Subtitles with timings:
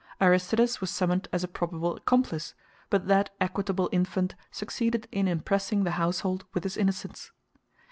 [0.19, 2.55] Aristides was summoned as a probable accomplice,
[2.89, 7.31] but that equitable infant succeeded in impressing the household with his innocence.